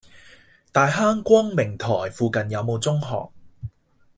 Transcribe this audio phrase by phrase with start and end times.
[0.71, 3.29] 大坑光明臺附近有無中學？